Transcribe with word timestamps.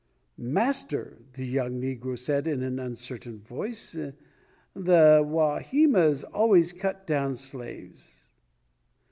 "Master," 0.39 1.19
the 1.33 1.45
young 1.45 1.79
negro 1.79 2.17
said 2.17 2.47
in 2.47 2.63
an 2.63 2.79
uncertain 2.79 3.37
voice, 3.39 3.95
"the 4.73 5.23
Wahimas 5.23 6.23
always 6.33 6.73
cut 6.73 7.05
down 7.05 7.35
slaves. 7.35 8.31